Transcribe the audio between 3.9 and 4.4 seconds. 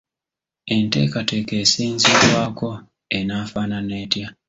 etya?